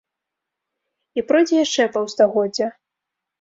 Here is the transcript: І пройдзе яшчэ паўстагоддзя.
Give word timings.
І 1.19 1.23
пройдзе 1.31 1.55
яшчэ 1.65 1.87
паўстагоддзя. 1.99 2.67